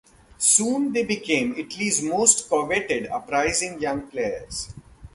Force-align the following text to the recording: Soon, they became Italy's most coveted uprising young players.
Soon, 0.39 0.93
they 0.93 1.03
became 1.05 1.53
Italy's 1.55 2.01
most 2.01 2.49
coveted 2.49 3.05
uprising 3.11 3.79
young 3.79 4.07
players. 4.07 4.73